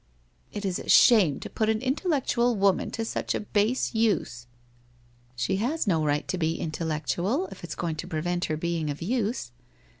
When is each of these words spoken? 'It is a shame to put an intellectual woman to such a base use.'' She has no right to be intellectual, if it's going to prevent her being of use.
'It 0.51 0.65
is 0.65 0.79
a 0.79 0.89
shame 0.89 1.39
to 1.41 1.47
put 1.47 1.69
an 1.69 1.79
intellectual 1.79 2.55
woman 2.55 2.89
to 2.89 3.05
such 3.05 3.35
a 3.35 3.39
base 3.39 3.93
use.'' 3.93 4.47
She 5.35 5.57
has 5.57 5.85
no 5.85 6.03
right 6.03 6.27
to 6.27 6.39
be 6.39 6.55
intellectual, 6.59 7.45
if 7.51 7.63
it's 7.63 7.75
going 7.75 7.97
to 7.97 8.07
prevent 8.07 8.45
her 8.45 8.57
being 8.57 8.89
of 8.89 9.03
use. 9.03 9.51